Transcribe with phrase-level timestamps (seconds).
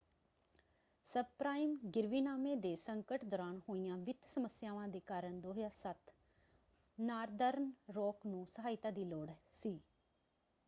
[1.11, 6.11] Sub-prime ਗਿਰਵੀਨਾਮੇ ਦੇ ਸੰਕਟ ਦੌਰਾਨ ਹੋਈਆਂ ਵਿੱਤ ਸਮੱਸਿਆਵਾਂ ਦੇ ਕਾਰਨ 2007
[6.97, 9.29] ਨਾਰਦਰਨ ਰਾਕ ਨੂੰ ਸਹਾਇਤਾ ਦੀ ਲੋੜ
[9.53, 9.79] ਸੀ।